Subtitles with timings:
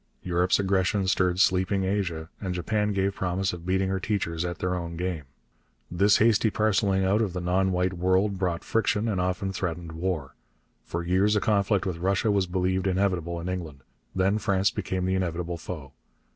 [0.23, 4.73] Europe's aggression stirred sleeping Asia, and Japan gave promise of beating her teachers at their
[4.73, 5.25] own game.
[5.91, 10.33] This hasty parcelling out of the non white world brought friction and often threatened war.
[10.85, 13.81] For years a conflict with Russia was believed inevitable in England.
[14.15, 15.93] Then France became the inevitable foe.